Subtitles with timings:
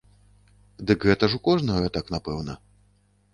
[0.91, 2.57] Дык гэта ж у кожнага так, напэўна?